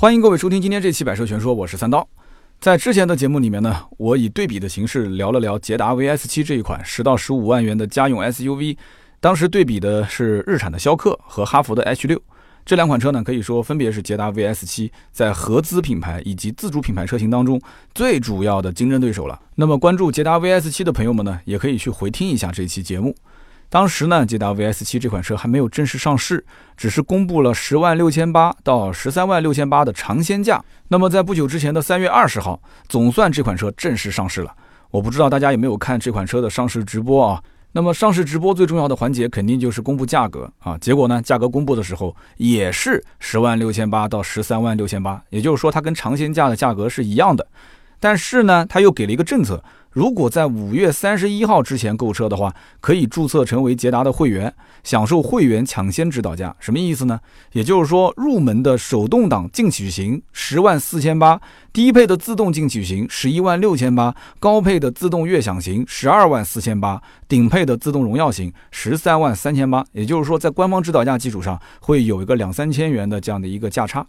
[0.00, 2.08] 欢迎各位收听今天这期《百车全说》，我是三刀。
[2.60, 8.76] 在之前的节目里面呢，我以对比的形式聊了聊捷达 VS 七这一款十到十五万元的家用 SUV，
[9.18, 12.22] 当时对比的是日产的逍客和哈弗的 H 六
[12.64, 17.60] 这两款车呢，可以说分别是捷达 VS 七在合资品牌以及自主品牌车型当中
[17.92, 19.36] 最主要的竞争对手了。
[19.56, 23.16] 那么关注捷达 VS 七的朋友们呢，也可以去回听一下这期节目。
[23.70, 26.42] 当时呢，捷达 VS 七这款车还没有正式上市，
[26.76, 30.64] 只是公布了十万六千八到十三万六千八的尝鲜价。
[30.88, 32.58] 那么在不久之前的三月二十号，
[32.88, 34.54] 总算这款车正式上市了。
[34.90, 37.42] 我不知道大家有没有看这款车的上市直播啊？
[37.72, 40.78] 那么上市直播最重要的环节肯定就是公布价格啊。
[40.78, 47.46] 结果呢，价格公布的时候也是十万六千八到十三万六千八，也就是说它跟尝鲜价的价格是一样的。
[48.00, 49.62] 但是呢，他又给了一个政策。
[49.90, 56.54] 如果在五月三十一号之前购车的话，可以注册成为捷达的会员，享受会员抢先指导价。
[56.60, 57.18] 什么意思呢？
[57.52, 61.40] 也就是说，入门的手动挡进取型十万四千八，
[61.72, 69.84] 低配的自动进取型十一万六千八，高配的自动悦享型十二万四千八，顶配的自动荣耀型十三万三千八。
[69.92, 74.06] 也就是说，在官方指导价基础上，会有一个两三千元的这样的一个价差。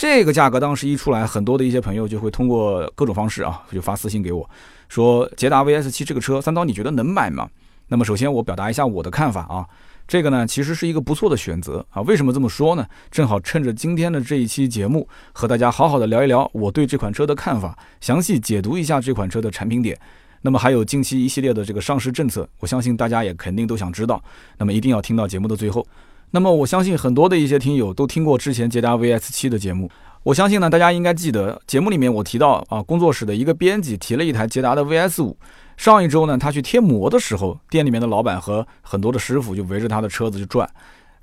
[0.00, 4.48] 这个价格当时一出来，很多的一些朋友就会通过各种方式啊，就发私信给我，
[4.88, 7.46] 说捷达 VS 七这个车，三刀你觉得能买吗？
[7.88, 9.66] 那么首先我表达一下我的看法啊，
[10.08, 12.00] 这个呢其实是一个不错的选择啊。
[12.00, 12.86] 为什么这么说呢？
[13.10, 20.00] 正好趁着今天的这一期节目，和大家好好的聊一聊我对这款车的看法，详细解读一下这款车的产品点。
[20.40, 24.24] 那么还有近期一系列的这个上市政策，我相信大家也肯定都想知道，
[24.56, 25.86] 那么一定要听到节目的最后。
[26.32, 29.90] 那么我相信很多的一些听友都听过之前捷达 VS 七的节目，
[30.22, 35.36] 我相信呢，大家应该记得节目里面我提到啊，工作室的一个编辑提了一台捷达的 VS 五，
[35.76, 40.68] 上一周呢，他去贴膜的时候，店里面的老板和很多的师傅就围着他的车子就转，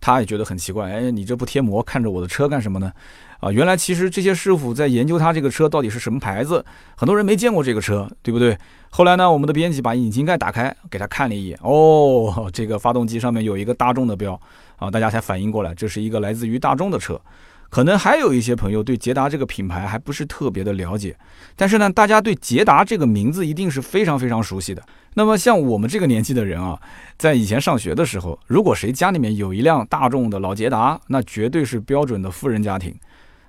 [0.02, 2.92] 他也觉得很奇怪，哎，你这不贴膜，看着我的车干什么呢？
[3.40, 8.58] 啊，原来其实这些师傅在研究他这个车到底是什么牌子，很多人没见过这个车，对不对？
[8.90, 14.40] 后来呢，我们的编辑把引擎盖打开，给他看了一眼，哦，这个发动机上面有一个大众的标，
[14.78, 17.20] 啊，大家才反应过来，这是一个来自于大众的车。
[17.70, 21.14] 可能还有一些朋友对捷达这个品牌还不是特别的了解，
[21.54, 24.82] 但是呢，大家对捷达这个名字一定是非常非常熟悉的。
[25.16, 26.80] 那么像我们这个年纪的人啊，
[27.18, 32.96] 在以前上学的时候，如果谁家里面有一辆大众的老捷达，那绝对是标准的富人家庭。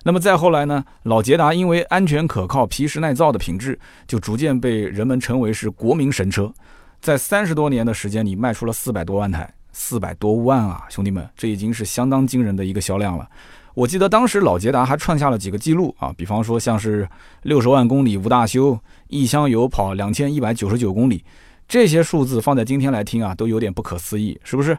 [0.03, 3.79] 那么再后来呢，老捷达因为安全可靠、皮实耐造的品质，
[4.09, 6.53] 就逐渐被人们称为是国民神车。
[7.01, 9.49] 在三十多年的时间里，卖出了四百多万台，
[9.81, 13.27] 四百多万啊，兄弟们，这已经是相当惊人的一个销量了。
[13.75, 17.09] 我记得当时老捷达还创下了几个记录啊，比方说像是
[17.43, 21.25] 六十万公里无大修，一箱油跑两千一百九十九公里，
[21.69, 24.77] 这些数字放在今天来听啊，都有点不可思议，是不是？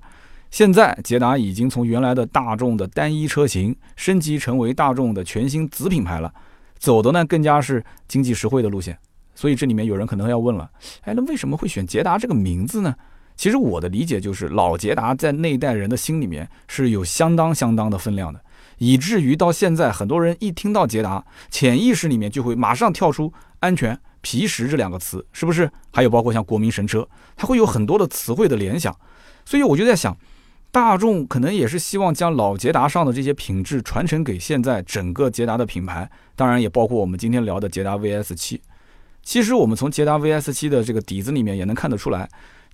[0.52, 6.32] 现在捷达已经从原来的大众的单一车型升级成为大众的全新子品牌了，
[6.78, 8.98] 走的呢更加是经济实惠的路线。
[9.34, 10.70] 所以这里面有人可能要问了，
[11.04, 12.94] 哎，那为什么会选捷达这个名字呢？
[13.40, 18.42] 其实我的理解就是，老捷达在那一代人的心里面是有相当相当的分量的，
[18.80, 25.72] 以至于到现在很多人一听到捷达，潜意识里面就会马上跳出安全、皮实这两个词，是不是？
[25.94, 27.08] 还有包括像国民神车，
[27.38, 28.94] 它会有很多的词汇的联想。
[29.46, 30.18] 所以我就在想。
[30.70, 38.62] 大众可能也是希望将老捷达上的这些品质传承给现在整个捷达的品牌，当然也包括我们今天聊的捷达 VS 七。
[39.24, 42.30] 其实我们从捷达 VS 七的这个底子里面也能看得出来，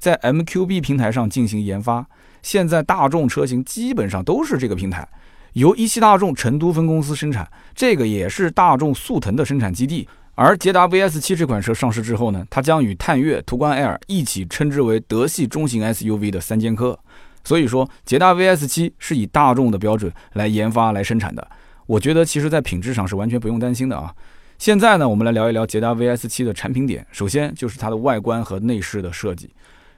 [0.06, 2.06] 在 MQB 平台上进行研发，
[2.44, 5.08] 现在大众车型基本上都是这个平台，
[5.54, 10.08] 由一汽大众成都分公司生产，这个也是大众速腾的生产基地。
[10.36, 17.00] 而捷达 VS 七这款车上市之后呢，它将与探岳、途观 L 一起称之为德系中型 SUV 的三剑客。
[17.44, 21.48] 所以说，捷达 VS 七是以大众的标准来研发、来生产的。
[21.88, 24.14] 我觉得，其实，在品质上是完全不用担心的啊。
[24.60, 27.04] 现在呢，我们来聊一聊捷达 VS 七的产品点。
[27.12, 29.50] 首先就是它的外观和内饰的设计。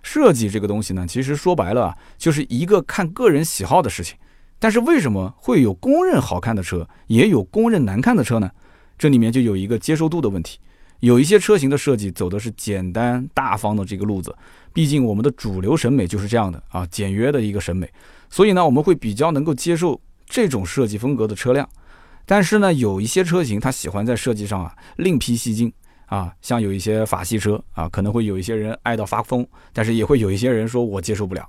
[0.03, 4.17] 设计这个东西呢，其实说白了，就是一个看个人喜好的事情。
[4.59, 8.49] 但是为什么会有公认好看的车，也有公认难看的车呢？
[8.97, 10.57] 这里面就有一个接受度的问题。
[11.01, 14.35] 有一些车型的设计走的是简单大方的这个路子，
[14.73, 17.87] 毕竟我们的主流审美就是这样的啊，简约的一个审美，
[18.31, 21.69] 所以呢，我们会比较能够接受这种设计风格的车辆。
[22.25, 25.71] 但是呢，有一些车型它喜欢在设计上啊另辟蹊径
[26.07, 31.45] 啊，像有一些法系车啊，可能会有一些人爱到发疯，但是也会有一些人说我接受不了。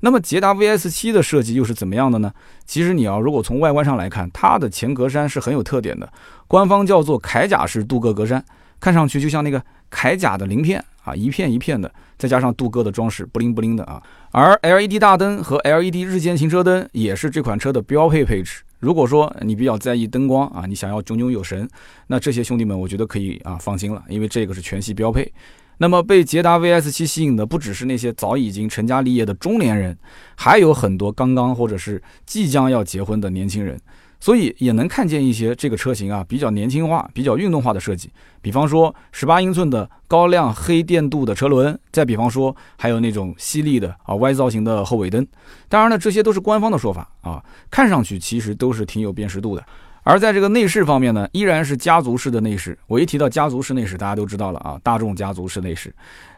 [0.00, 2.32] 那么捷达 VS 七的设计又是怎么样的呢？
[2.66, 6.12] 其实你要如果从外观上来看，它的前格栅是很有特点的，
[6.46, 8.42] 官方叫做铠甲式镀铬格栅。
[8.80, 14.02] 看上去就像那个铠甲的鳞片啊，一片一片的，再加上镀铬的装饰，不灵不灵的啊。
[14.30, 18.62] 而 LED 大灯和 LED 日间行车灯也是这款车的标配配置。
[18.84, 21.66] 如果说你比较在意灯光啊，你想要炯炯有神，
[22.08, 25.32] 那这些兄弟们我觉得可以啊放心了，因为这个是全系标配。
[25.78, 29.96] 那么被捷达 VS 七吸引的不只是那些早已经成家立业的中年人，
[30.36, 33.80] 还有很多刚刚或者是即将要结婚的年轻人。
[34.20, 45.26] 所以也能看见一些这个车型啊比较年轻化、比较运动化的设计，比方说十八英寸的高亮黑电镀的车轮，再比方说还有那种犀利的啊 Y 造型的后尾灯。
[45.68, 49.64] 当然了，这些都是官方的说法啊，看上去其实都是挺有辨识度的。
[50.06, 52.78] 而在这个内饰方面呢，依然是家族式的内饰。
[52.86, 55.94] 我一提到家族式内饰，大家都知道了啊，大众家族式内饰，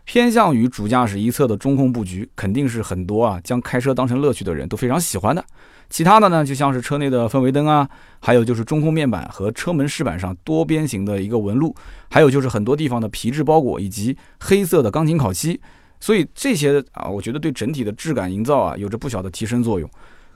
[0.07, 5.45] 偏向于主驾驶一侧的中控布局，肯定是很多啊将开车当成乐趣的人都非常喜欢的。
[5.91, 7.89] 其他的呢，就像是车内的氛围灯啊，
[8.21, 11.75] 还有就是中控面板和车门饰板上多边形的一个纹路，
[12.09, 15.61] 还有就是很多地方的皮质包裹以及黑色的钢琴烤漆，
[15.99, 19.91] 所以这些啊，我觉得对整体的质感营造啊，有着不小的提升作用。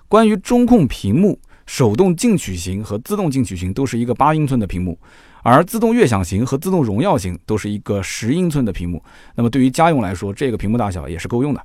[0.08, 4.98] 关于中控屏幕，手动进取型和自动进取型都是一个八英寸的屏幕，
[5.42, 9.02] 而自动悦享型和自动荣耀型都是一个十英寸的屏幕。
[9.34, 11.60] 那么对于家用来说，这个屏幕大小也是够用的。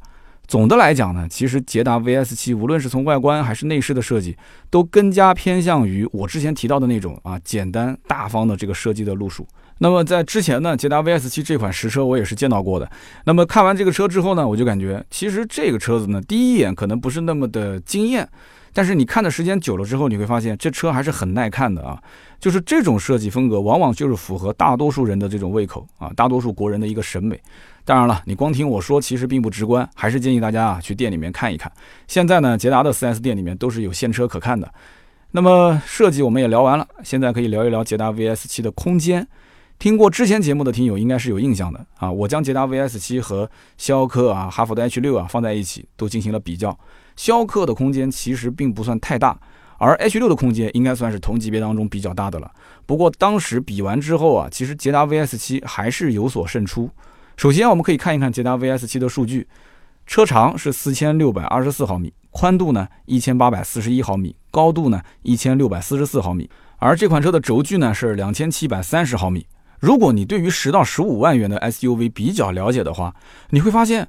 [0.48, 4.38] 总的来讲呢，其实捷达 VS 七无论是从外观还是内饰的设计，
[4.70, 9.48] 都更加偏向于我之前提到的那种啊简单大方的这个设计的路数。
[9.80, 12.88] 那么在之前呢，捷达 VS 七这款实车我也是见到过的。
[13.26, 18.30] 那么看完这个车之后呢，我就感觉其实这个车子呢，第一眼可能不是那么的惊艳。
[18.76, 21.98] 但是你看的时间久了之后，你会发现这车还是很耐看的啊！
[22.42, 27.42] 就是这种设计风格，往往就是符合大多数人的这种胃口啊，大多数国人的一个审美。
[27.86, 31.72] 当然了，你光听我说，其实并不直观，还是建议大家啊去店里面看一看。
[32.06, 34.70] 现在呢，捷达的 4S 店里面都是有现车可看的。
[35.32, 39.26] 那么设计我们也聊完了，现在可以聊一聊捷达 VS7 的空间。
[39.80, 46.78] 听过之前节目的听友应该是有印象的啊，我将捷达 VS7 和逍客啊、哈弗的 H6 啊放在一起，都进行了比较。
[47.16, 49.40] 逍客的空间其实并不算太大，
[49.78, 52.52] 而 H6 的空间应该算是同级别当中比较大的了。
[52.86, 56.90] 不过当时比完之后啊，其实捷达 VS7 还是有所胜出。
[57.38, 59.48] 首先我们可以看一看捷达 VS7 的数据，
[60.06, 69.46] 车长是四千六百二十四毫米，宽度呢一千八百四十一毫米，高度呢一千六百四十四毫米，而这款车的轴距呢是两千七百三十毫米。
[69.80, 73.14] 如果你对于十到十五万元的 SUV 比较了解的话，
[73.50, 74.08] 你会发现。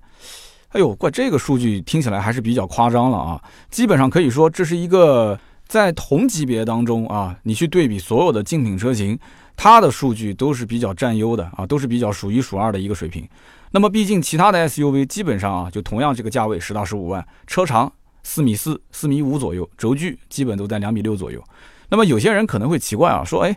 [0.71, 3.43] 哎呦，怪这个数据听起来还是比较夸张了啊！
[3.71, 9.19] 基本上可以说这是一个在同级别当中啊，你去对比所有的竞品车型，
[9.57, 13.27] 它的数据都是比较占优的啊，都是比较数一数二的一个水平。
[13.71, 17.91] 那么毕竟其他的 SUV 基本上啊，就同样这个价位十到十五万，车长
[18.23, 21.43] 四米四、四米五左右，轴距基本都在两米六左右。
[21.89, 23.57] 那么有些人可能会奇怪啊，说哎，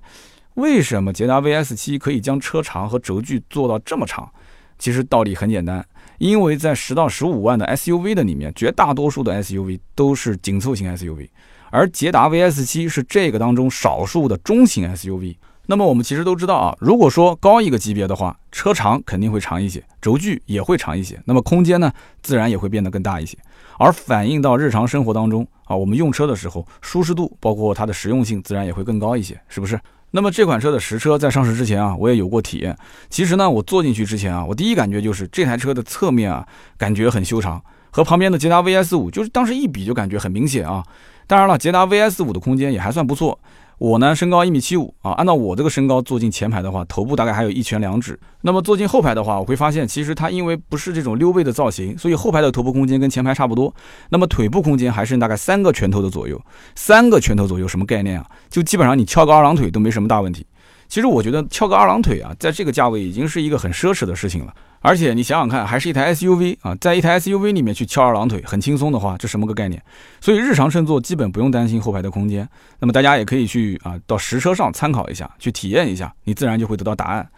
[0.54, 4.32] 为什么捷达 VS 七可以将车长和轴距做到这么长？
[4.78, 5.86] 其实道理很简单。
[6.20, 11.30] 因为在十到十五万的 SUV 的里面，绝大多数的 SUV 都是紧凑型 SUV，
[11.72, 15.38] 而捷达 VS 七是这个当中少数的中型 SUV。
[15.66, 21.92] 那么我们其实都知道啊，如果说高一个级别的话，车长肯定会长一些，轴距也会长一些，那么空间呢，
[22.22, 23.38] 自然也会变得更大一些。
[23.78, 29.80] 而反映到日常生活当中啊，我们用车的时候，舒适度包括它的实用性，自然也会更高一些，是不是？
[30.12, 32.76] 那么这款车的实车在上市之前啊，我也有过体验。
[33.10, 36.48] 其实呢，我坐进去之前啊，我第一感觉就是这台车的侧面啊，
[36.78, 37.62] 感觉很修长，
[37.92, 40.84] 和旁边的捷达 VS 五就是当时一比就感觉很明显啊。
[41.28, 43.40] 当然了，捷达 VS 五的空间也还算不错。
[43.80, 48.20] 我呢，身高一米七五啊，按照我这个身高坐进前排的话，头部大概还有一拳两指。
[48.42, 53.74] 那么坐进后排的话，我会发现其实它因为不是这种溜背的造型，所以后排的头部空间跟前排差不多。
[54.10, 56.40] 那么腿部空间还剩大概三个拳头的左右，
[56.76, 58.30] 三个拳头左右什么概念啊？
[58.50, 60.46] 就基本上你翘个二郎腿都没什么大问题。
[60.90, 64.54] 其实我觉得翘个二郎腿啊，在这个价位已经是一个很奢侈的事情了。
[64.82, 69.82] 而且你想想看，还是一台 SUV 啊，在一台 SUV 里面去翘二郎腿很轻松的话，这什么个概念？
[70.22, 72.48] 所以日常乘坐基本不用担心后排的空间。
[72.80, 77.30] 那么大家也可以去啊，到实车上参考一下，去体验一下，你自然就会得到答案。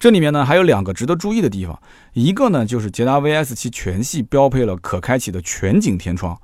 [0.00, 1.80] 这里面呢还有两个值得注意的地方，
[2.14, 6.36] 一个呢就是捷达 VS 七全系标配了可开启的全景天窗，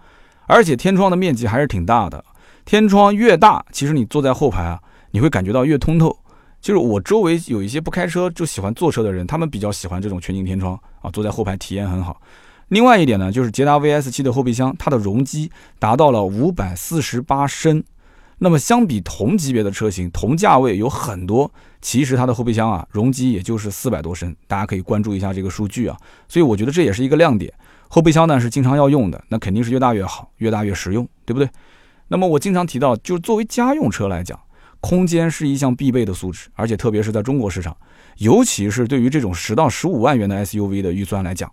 [0.47, 2.25] 而且天窗的面积还是挺大的。
[2.65, 4.81] 天窗越大，其实你坐在后排啊，
[5.11, 6.17] 你会感觉到越通透。
[6.65, 12.19] 就是我周围有一些不开车就喜欢坐车的人，他们比较喜欢这种全景天窗啊，坐在后排体验很好。
[12.69, 17.85] 另外一点呢，就是捷达 VS 七的后备箱，它的容积达到了五百四十八升。
[18.39, 21.53] 那么相比同级别的车型，同价位有很多，
[21.83, 24.35] 其实它的后备箱啊，容积也就是四百多升。
[24.47, 25.95] 大家可以关注一下这个数据啊。
[26.29, 27.53] 所以我觉得这也是一个亮点。
[27.89, 31.47] 后备箱呢是经常要用的，那肯定是越大越好，越大越实用，对不对？
[32.09, 34.41] 那么我经常提到，就是作为家用车来讲。
[34.85, 37.77] 空间是一项必备的素质，而且特别是在中国市场，
[38.19, 41.51] 尤其是对于这种十到十五万元的 SUV 的预算来讲，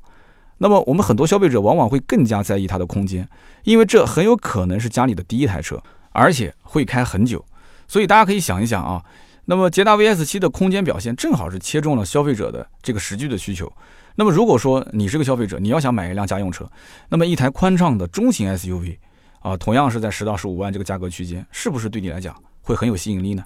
[0.58, 3.28] 那么我们很多消费者往往会更加在意它的空间，
[3.64, 5.82] 因为这很有可能是家里的第一台车。
[6.14, 7.46] 而且会开很久。
[7.88, 9.02] 所以大家可以想一想啊，
[9.46, 13.72] 那么捷达 VS 七的空间表现正好是切中了消费者的这个实际的需求。
[14.16, 16.70] 那么如果说你是个消费者，你要想买一辆家用车，
[17.08, 18.98] 那么一台宽敞的中型 SUV
[19.40, 23.44] 啊，同样是在十到十五万这个价格区间，是不是对你来讲会很有吸引力呢？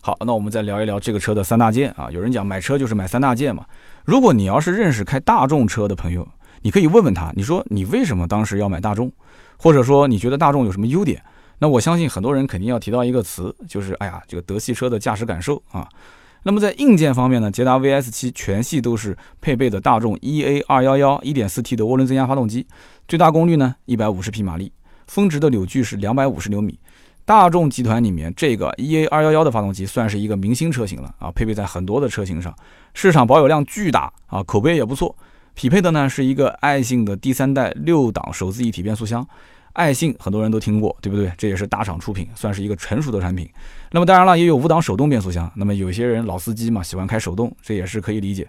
[0.00, 2.08] 好，那我们再聊一聊这个车的三大件啊。
[2.12, 3.66] 有人讲买车就是买三大件嘛。
[4.04, 6.26] 如果你要是认识开大众车的朋友，
[6.62, 9.10] 你可以问问他，你说你为什么当时要买大众，
[9.56, 11.20] 或者说你觉得大众有什么优点？
[11.58, 15.88] 那我相信很多人肯定要提到一个词，就是哎呀，这个德系车的驾驶感受啊。
[16.44, 22.64] 那么在硬件方面呢，捷达 VS 七全系都是配备的大众 EA 二幺幺 1.4T 的涡轮增压发动机，
[23.08, 24.70] 最大功率呢一百五十匹马力，
[25.08, 26.78] 峰值的扭矩是两百五十牛米。
[27.26, 32.54] 大众集团里面这个 EA 二幺幺的发动机算是一个明星车型了啊，配备在很多的车型上，
[32.94, 35.14] 市场保有量巨大啊，口碑也不错。
[35.54, 39.26] 匹配的呢是一个爱信的第三代六档手自一体变速箱。
[39.72, 41.30] 爱信很多人都听过，对不对？
[41.36, 43.50] 这也是大厂出品，算是一个成熟的产品。
[43.90, 45.50] 那么当然了，也有五档手动变速箱。
[45.56, 48.48] 那么有些人老司机嘛，喜欢开手动，这也是可以理解。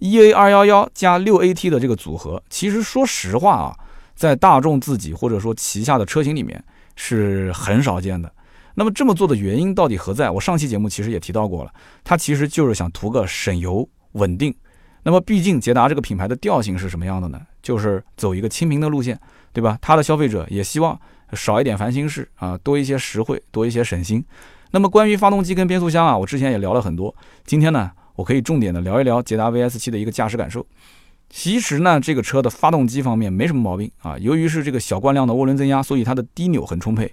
[0.00, 3.74] EA 二幺幺加六 AT 的这个组合，其实说实话啊，
[4.14, 6.62] 在大众自己或者说旗下的车型里面
[7.02, 8.30] 是很少见的。
[8.74, 10.30] 那么这么做的原因到底何在？
[10.30, 11.72] 我上期节目其实也提到过了，
[12.04, 14.54] 它其实就是想图个省油稳定。
[15.02, 17.40] 那么毕竟捷达这个品牌的调性是什么样的呢？
[17.62, 19.18] 就是走一个亲民的路线。
[19.52, 19.76] 对吧？
[19.82, 20.96] 它的消费者也希望
[21.32, 24.24] 少一点烦心事啊，多一些实惠，多一些省心。
[24.70, 27.12] 那么关于发动机跟变速箱啊，我之前也聊了很多。
[27.44, 30.64] 今天呢，我可以重点的聊一聊捷达 VS 七的一个驾驶感受。
[31.30, 34.18] 其实呢，这个车的发动机方面没什么毛病啊。
[34.18, 37.10] 由于是这个小惯量的涡轮增压，所以它的低扭很充沛。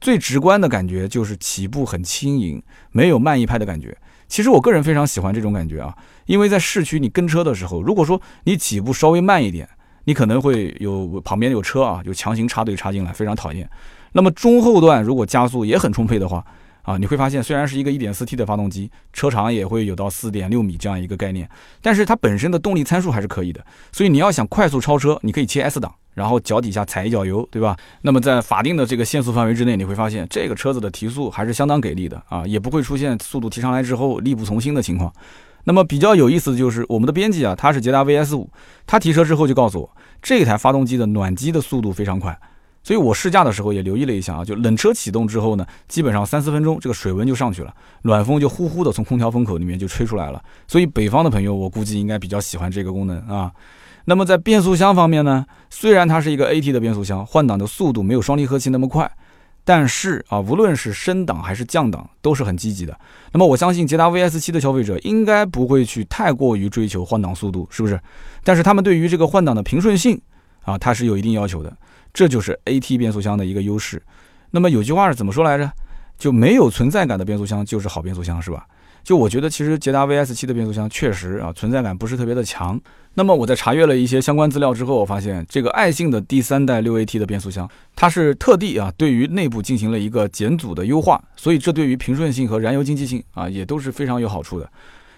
[0.00, 3.94] 最直观的感觉就是起步很轻盈，没有慢一拍的感觉。
[4.28, 5.94] 其实我个人非常喜欢这种感觉啊，
[6.24, 9.68] 因为在市区你跟车的时候，如果说你起步稍微慢一点。
[10.08, 13.68] 你可能会有旁边有车啊，就强行插队插进来，非常讨厌。
[14.12, 16.46] 那么中后段如果加速也很充沛的话，
[16.86, 21.50] 啊，你会发现虽然是一个 1.4T 的发动机，车长也会有到4.6米这样一个概念，
[21.82, 23.60] 但是它本身的动力参数还是可以的。
[23.90, 27.76] 所以你要想快速超车，你可以切 S 档，然后脚底下踩一脚油，对吧？
[28.02, 35.12] 那么在法定的这个限速范围之内，你会发现这个车子的提速还是相当给力的啊，也不会出现速度提上来之后力不从心的情况。
[35.64, 38.48] 那么比较有意思的就是我们的编辑啊，他是捷达 VS 五，
[38.86, 39.90] 他提车之后就告诉我，
[40.22, 42.38] 这台发动机的暖机的速度非常快，
[42.86, 53.50] 所以我试驾的时候也留意了一下啊，就冷车启动之后呢，基本上三四分钟这个水温就上去了，暖风就呼呼的从空调风口里面就吹出来了，所以北方的朋友我估计应该比较喜欢这个功能啊。
[54.04, 59.10] 那么在变速箱方面呢，虽然它是一个 AT 的变速箱，换挡的速度没有双离合器那么快。
[59.64, 62.96] 但是啊，无论是升档还是降档，都是很积极的。
[63.32, 68.00] 那么我相信捷达 VS 七的消费者应该不会去太过于追求换挡速度，是不是？
[68.44, 70.20] 但是他们对于这个换挡的平顺性
[70.66, 71.74] 啊，它是有一定要求的。
[72.12, 74.02] 这就是 AT 变速箱的一个优势。
[74.50, 75.72] 那么有句话是怎么说来着？
[76.18, 78.66] 就没有存在感的变速箱就是好变速箱，是吧？
[79.04, 82.80] 就我觉得，其实捷达 VS 七的变速箱确实啊存在感不是特别的强。
[83.14, 94.68] 那么我在查阅了一些相关资料之后，我发现这个爱信的第三代六 AT 的变速箱，它是特地啊对于内部进行了一个减阻的优化，所以这对于平顺性和燃油经济性啊也都是非常有好处的。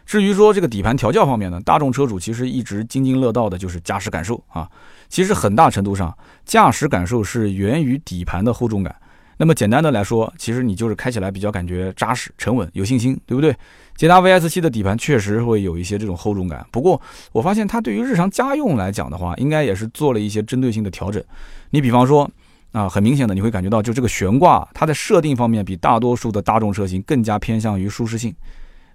[0.08, 4.66] 至于说这个底盘调教方面呢，大众车主其实一直津津乐道的就是驾驶感受啊，
[5.10, 8.96] 其实很大程度上驾驶感受是源于底盘的厚重感。
[9.36, 13.54] 那么简单的来说，其实你就是开起来比较感觉扎实、沉稳、有信心，对不对？
[13.96, 16.98] 捷达 VS 七的底盘确实会有一些这种厚重感，不过
[17.32, 21.22] 我发现它对于日常家用来讲的话，应该也是做了一些针对性的调整。
[21.68, 22.28] 你比方说，
[22.72, 28.34] 啊，很明显的你会感觉到，就这个悬挂，它在设定方面比大多数的大众车型更加偏向于舒适性。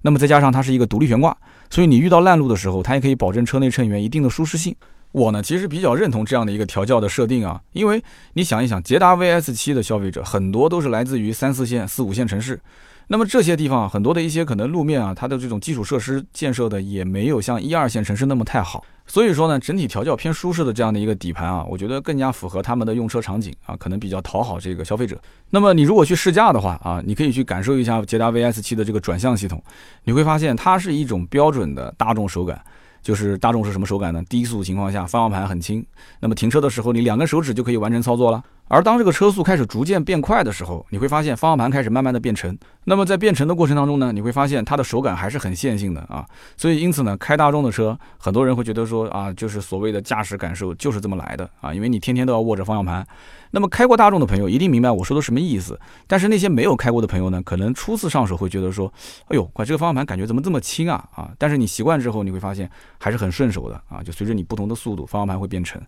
[0.03, 1.35] 那么再加上它是一个独立悬挂，
[1.69, 4.75] 所以你遇到烂路的时候，它也可以保证车内乘员一定的舒适性。
[5.11, 12.59] 我呢，其实比较认同这样的一个调教的设定啊，因为你想一想，捷达 VS 七的消费者很多都是来自于三四线、四五线城市，
[13.07, 25.19] 那么这些地方啊很多的一些可能路面啊，它的这种基础设施建设的也没有像一二线城市那么太好，所以说呢，整体调教偏舒适的这样的一个底盘啊，我觉得更加符合他们的用车场景啊，可能比较讨好这个消费者。
[25.49, 29.61] 那么你如果去试驾的话啊，你可以去感受一下捷达 VS 七的这个转向系统，
[30.05, 32.61] 你会发现它是一种标准的大众手感。
[33.01, 34.23] 就是大众是什么手感呢？
[34.29, 35.85] 低速情况下，方向盘很轻，
[36.21, 38.41] 那么停车的时候，你两根手指就可以完成操作了。
[38.69, 42.57] 而当这个车速开始逐渐变快的时候，你会发现方向盘开始慢慢的变沉。
[42.85, 46.25] 那么在变沉的过程当中呢，你会发现它的手感还是很线性的啊。
[46.57, 53.05] 所以因此呢，开大众的车，很多人会觉得说啊，就是所谓的驾驶感受就是这么来的啊，因为你天天都要握着方向盘。
[53.51, 55.79] 那么开过大众的朋友一定明白我说的什么意思。
[56.07, 58.91] 但是那些没有开过的朋友呢，可能初次上手会觉得说，
[59.27, 61.29] 哎呦，这个方向盘感觉怎么这么轻啊啊！
[61.37, 62.67] 但是你习惯之后，你会发现
[62.97, 64.01] 还是很顺手的啊。
[64.01, 65.79] 就随着你不同的速度，方向盘会变沉。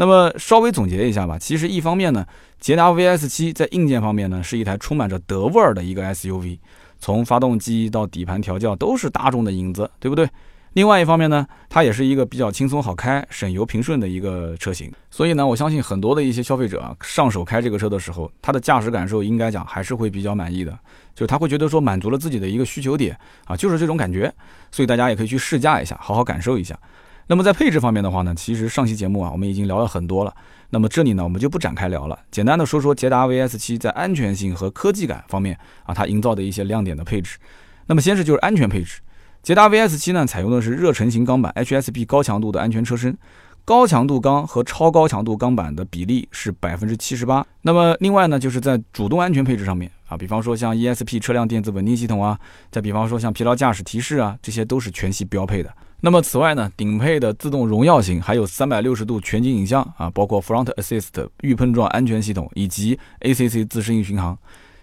[0.00, 2.24] 那么稍微总结一下吧，其实一方面呢，
[2.60, 6.56] 捷达 VS 七在硬件方面呢是一台充满着德味儿的一个 SUV，
[7.00, 10.28] 从发动机到底盘调教都是大众的影子，对不对？
[10.74, 14.88] 另外一方面呢，它也是一个比较轻松好开、省油平顺的一个车型。
[15.10, 20.70] 所以呢，我相信很多的一些消费者啊，上手开这个车的时候，他的驾驶感受应该讲还是会比较满意的，
[21.12, 24.32] 就是他会觉得说满足了自己的一个需求点啊，就是这种感觉。
[24.70, 26.78] 所以大家也可以去试驾一下，好好感受一下。
[27.28, 30.34] 那么在配置方面的话呢，其实上期节目啊，我们已经聊了很多了。
[30.70, 37.38] 那么这里呢，我们就不展开聊了，简单的说说捷达 VS 七在安全性和科技感方面啊，它营造的一些亮点的配置。
[37.86, 39.00] 那么先是就是安全配置，
[39.42, 43.16] 捷达 VS 七呢，采用的是热成型钢板 HSP 高强度的安全车身，
[43.68, 47.46] 高强度钢和超高强度钢板的比例是百分之七十八。
[47.60, 55.70] 那么另外呢，就是在主动安全配置上面啊，比方说像 ESP 车辆电子稳定系统啊，再比方说像疲劳驾驶提示啊，这些都是全系标配的。
[56.00, 64.38] 那么此外呢，顶配的自动荣耀型还有三百六十度全景影像啊，包括 Front Assist 预碰撞安全系统以及 ACC 自适应巡航。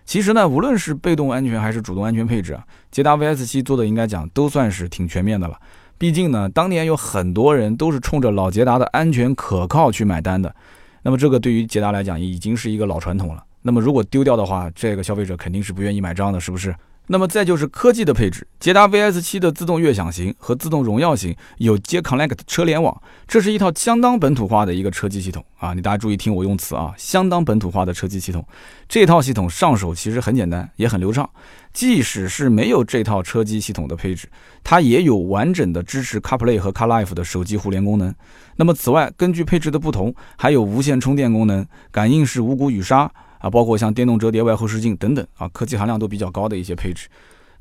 [0.05, 5.59] 其实呢，无论是被动安全还是主动安全配置啊，捷达 VS 七做的应该讲都算是挺全面的了。
[5.97, 10.53] 毕竟呢，当年有很多人都是冲着老捷达的安全可靠去买单的。
[11.01, 13.43] 那么这个对于捷达来讲已经是一个老传统了。
[13.61, 16.75] 那么如果丢掉的话，这个消费者肯定是不愿意买账的，是不是？
[17.07, 25.73] 那么再就是科技的配置，捷达 VS 七的自动悦享型和自动荣耀型有接 Connect 车联网，这是一套相当本土化的一个车机系统啊！
[25.73, 28.43] 你大家注意听我用词啊，相当本土化的车机系统。
[28.89, 31.29] 这套系统上手其实很简单，也很流畅。
[31.73, 34.27] 即使是没有这套车机系统的配置，
[34.63, 38.13] 它也有完整的支持 CarPlay 和 CarLife 的手机互联功能。
[38.55, 43.11] 那么此外，根据配置的不同，还有无线充电功能、感应式无骨雨刷。
[43.39, 47.07] 啊，包括像电动折叠外后视镜等等啊，科技含量都比较高的一些配置。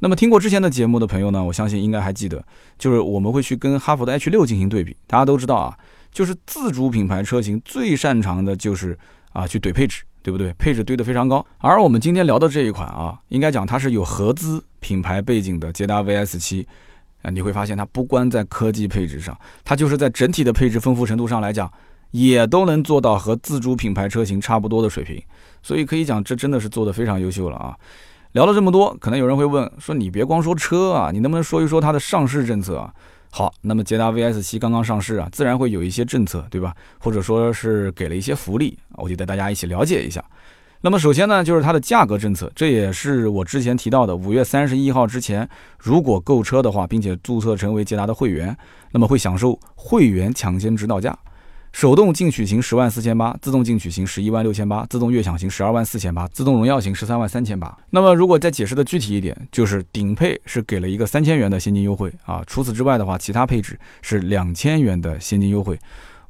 [0.00, 2.44] 那么听过之前的节目的朋友呢，我相信应该还记得，
[2.78, 4.94] 就是我们会去跟哈弗的 H 六进行对比。
[5.06, 5.78] 大家都知道啊，
[6.12, 8.98] 就是自主品牌车型最擅长的就是
[9.32, 10.52] 啊去怼配置，对不对？
[10.54, 11.46] 配置堆得非常高。
[11.58, 16.66] 而我们今天聊的这一款啊，应该讲它是有合资品牌背景的捷达 VS 七
[17.22, 21.72] 啊，你会发现它不光在科技配置上，它就是在整体的配置丰富程度上来讲，
[22.14, 25.20] 也都能做到和自主品牌车型差不多的水平。
[25.64, 27.76] 所以可以讲，这真的是做的非常优秀了啊！
[28.32, 32.94] 聊了这么多，可能有人会问说：“你别光说车啊，你能不能说一说它的上市政策啊？”
[33.32, 36.72] 好，那么捷达 VS 七刚刚上市啊，自然会有一些政策，对吧？
[37.00, 40.24] 或者说是给了一些福利，我就带大家一起了解一下。
[40.82, 45.48] 那么首先呢，就是它的价格政策，这也是我之前提到的，五月三十一号之前，
[45.78, 48.56] 如果购车的话，并且注册成为捷达的会员，
[48.92, 51.18] 那么会享受会员抢先指导价。
[51.74, 57.76] 手动进取型十万四千八，自动进取型十一万六千八，自动悦享型十二万四千八，自动荣耀型十三万三千八。
[57.90, 65.76] 那么如果再解释的具体一点，就是顶配是给了一个三千元的现金优惠啊，除此之外的话，其他配置是两千元的现金优惠。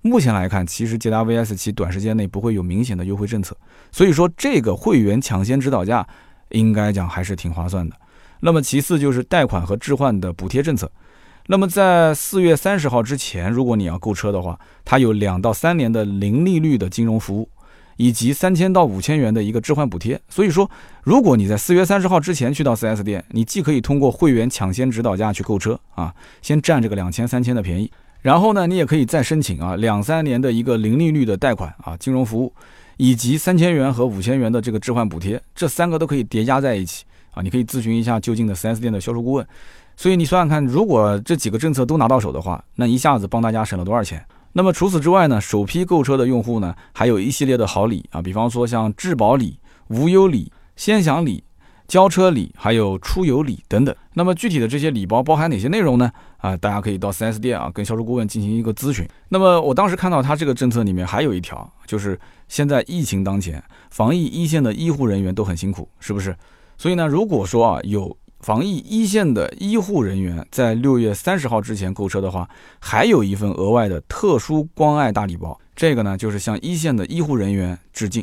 [0.00, 3.54] 目前来看，其实捷达 VS 七短时间内不会有明显的优惠政策，
[3.92, 6.08] 所以说这个会员抢先指导价
[6.52, 7.94] 应该讲还是挺划算的。
[8.40, 10.90] 那么其次就是贷款和置换的补贴政策。
[11.46, 17.46] 那么在四月三十号之前，如果你要购车的话，它有两到三年的零利率的金融服务，
[17.98, 20.18] 以及三千到五千元的一个置换补贴。
[20.30, 20.70] 所以说，
[21.02, 27.90] 如果你在四月三十号之前去到 4S 店，你既可以通过会员抢先指导价去购车啊，先占这个两千三千的便宜，
[28.22, 32.50] 然后呢，你也可以再申请啊两三年的一个零利率的贷款啊金融服务，
[32.96, 39.46] 以及三千元和五千元的这个置换补贴，这三个都可以叠加在一起啊，你可以咨询一下就近的 4S 店的销售顾问。
[39.96, 44.24] 所以你算算看，如果这几个政策都拿到手的话，那一下子帮大家省了多少钱？
[44.52, 51.42] 那么除此之外呢，首批购车的用户呢，还有一系列的好礼啊，比方说像质保礼、无忧礼、先享礼、
[51.88, 53.94] 交车礼，还有出游礼等等。
[54.12, 56.10] 那么具体的这些礼包包含哪些内容呢？
[56.38, 59.08] 啊，大家可以到 4S 店啊，跟销售顾问进行一个咨询。
[59.28, 66.36] 那么我当时看到他这个政策里面还有一条，就是现在疫情当前，防疫一线的医护人员都很辛苦，是不是？
[66.78, 72.46] 所以呢，如果说啊有防疫一线的医护人员在六月三十号之前购车的话，
[72.78, 75.58] 还有一份额外的特殊关爱大礼包。
[75.74, 78.22] 这个呢，就是向一线的医护人员致敬。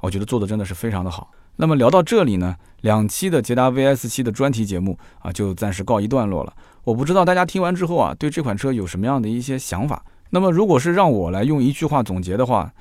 [0.00, 1.32] 我觉得做的真的是非常的好。
[1.56, 6.54] 那么聊到这里呢，两期的捷达 VS 七的专题节目啊，就暂时告一段落了。
[6.84, 10.00] 我不知道大家听完之后啊，对这款车有什么样的一些想法。
[10.30, 12.72] 那么如果是让我来用一句话总结的话，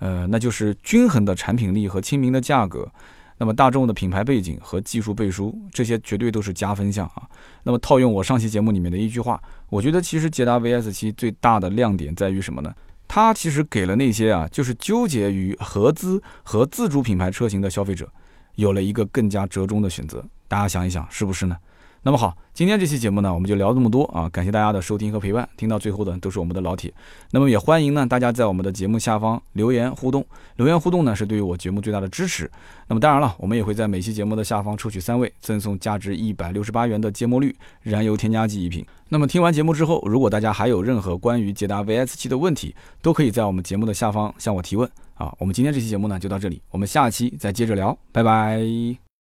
[0.00, 2.90] 呃，那就是均衡的产品力和亲民的价格。
[3.42, 7.28] 那么大众的品牌背景和技术背书，这些绝对都是加分项啊。
[7.64, 12.72] 那么套用我上期节目里面的一句话，我觉得其实捷达 VS 七最大的亮点在于什么呢？
[13.08, 18.08] 它其实给了那些啊，就是纠结于合资和自主品牌车型的消费者，
[18.54, 20.24] 有了一个更加折中的选择。
[20.46, 21.56] 大家想一想，是不是呢？
[22.04, 24.28] 那么好，今天这期节目呢，我们就聊这么多啊！
[24.28, 26.92] 感谢大家的收听和陪伴，听到最后的都是我们的老铁。
[27.30, 32.50] 那么也欢迎呢大家在我们的节目下方留言互动，留言互动呢是对于我节目最大的支持。
[32.88, 38.84] 那么当然了，我们也会在每期节目的下方抽取三位，赠送价值一百六十八元的芥末绿燃油添加剂一瓶。
[39.08, 45.32] 那么听完节目之后，如果大家还有任何关于捷达 VS 七的问题，都可以在我们节目的下方向我提问啊！
[45.38, 49.11] 我们今天这期节目呢就到这里，我们下期再接着聊，拜拜。